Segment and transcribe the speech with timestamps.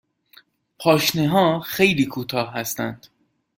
[0.79, 3.07] پاشنه ها خیلی کوتاه هستند.